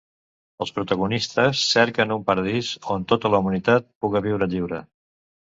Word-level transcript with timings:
Els 0.65 0.71
protagonistes 0.77 1.61
cerquen 1.73 2.15
un 2.15 2.23
paradís 2.31 2.71
on 2.95 3.05
tota 3.13 3.33
la 3.35 3.43
humanitat 3.45 3.87
puga 4.07 4.25
viure 4.31 4.51
lliure. 4.57 4.83